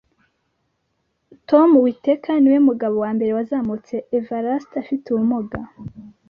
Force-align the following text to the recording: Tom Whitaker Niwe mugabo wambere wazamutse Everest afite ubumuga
Tom 1.49 1.69
Whitaker 1.83 2.37
Niwe 2.39 2.59
mugabo 2.69 2.95
wambere 3.05 3.31
wazamutse 3.37 3.95
Everest 4.17 4.69
afite 4.81 5.05
ubumuga 5.09 5.59